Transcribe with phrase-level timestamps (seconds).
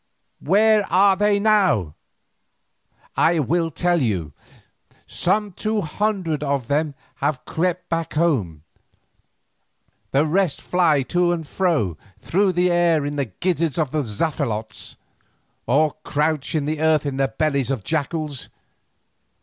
[0.39, 1.93] Where are they now?
[3.15, 4.33] I will tell you.
[5.05, 8.63] Some two hundred of them have crept back home,
[10.09, 14.95] the rest fly to and fro through the air in the gizzards of the zaphilotes,
[15.67, 18.49] or crouch on the earth in the bellies of jackals.